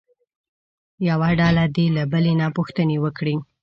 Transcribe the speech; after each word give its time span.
یوه 1.09 1.29
ډله 1.39 1.63
دې 1.75 1.85
له 1.95 2.03
بلې 2.11 2.33
نه 2.41 2.47
پوښتنې 2.57 2.97
وکړي. 3.03 3.35